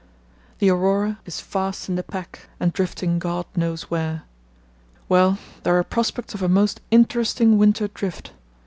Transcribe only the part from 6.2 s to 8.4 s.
of a most interesting winter drift.